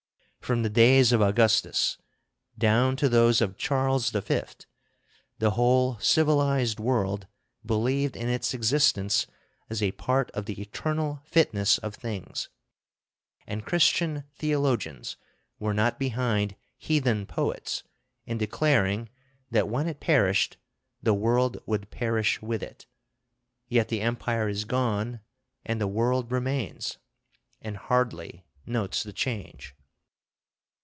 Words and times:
From 0.43 0.63
the 0.63 0.69
days 0.69 1.13
of 1.13 1.21
Augustus 1.21 1.97
down 2.57 2.97
to 2.97 3.07
those 3.07 3.39
of 3.39 3.55
Charles 3.57 4.09
V., 4.09 4.41
the 5.39 5.51
whole 5.51 5.97
civilized 5.99 6.77
world 6.77 7.25
believed 7.65 8.17
in 8.17 8.27
its 8.27 8.53
existence 8.53 9.27
as 9.69 9.81
a 9.81 9.93
part 9.93 10.29
of 10.31 10.47
the 10.47 10.59
eternal 10.61 11.21
fitness 11.23 11.77
of 11.77 11.95
things, 11.95 12.49
and 13.47 13.65
Christian 13.65 14.25
theologians 14.35 15.15
were 15.57 15.73
not 15.73 15.97
behind 15.97 16.57
heathen 16.75 17.25
poets 17.25 17.83
in 18.25 18.37
declaring 18.37 19.07
that 19.51 19.69
when 19.69 19.87
it 19.87 20.01
perished 20.01 20.57
the 21.01 21.13
world 21.13 21.63
would 21.65 21.89
perish 21.91 22.41
with 22.41 22.61
it. 22.61 22.87
Yet 23.69 23.87
the 23.87 24.01
Empire 24.01 24.49
is 24.49 24.65
gone, 24.65 25.21
and 25.65 25.79
the 25.79 25.87
world 25.87 26.29
remains, 26.29 26.97
and 27.61 27.77
hardly 27.77 28.43
notes 28.65 29.01
the 29.01 29.13
change. 29.13 29.75